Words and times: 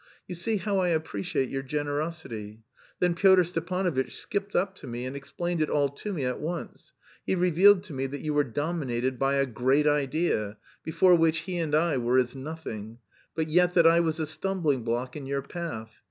You 0.27 0.33
see 0.33 0.57
how 0.57 0.79
I 0.79 0.87
appreciate 0.87 1.49
your 1.49 1.61
generosity. 1.61 2.63
Then 2.99 3.13
Pyotr 3.13 3.43
Stepanovitch 3.43 4.15
skipped 4.17 4.55
up 4.55 4.73
to 4.77 4.87
me 4.87 5.05
and 5.05 5.15
explained 5.15 5.61
it 5.61 5.69
all 5.69 5.89
to 5.89 6.11
me 6.11 6.25
at 6.25 6.39
once. 6.39 6.93
He 7.23 7.35
revealed 7.35 7.83
to 7.83 7.93
me 7.93 8.07
that 8.07 8.21
you 8.21 8.33
were 8.33 8.43
dominated 8.43 9.19
by 9.19 9.35
a 9.35 9.45
'great 9.45 9.85
idea,' 9.85 10.57
before 10.83 11.13
which 11.13 11.41
he 11.41 11.59
and 11.59 11.75
I 11.75 11.97
were 11.99 12.17
as 12.17 12.35
nothing, 12.35 12.97
but 13.35 13.47
yet 13.49 13.75
that 13.75 13.85
I 13.85 13.99
was 13.99 14.19
a 14.19 14.25
stumbling 14.25 14.81
block 14.83 15.15
in 15.15 15.27
your 15.27 15.43
path. 15.43 15.91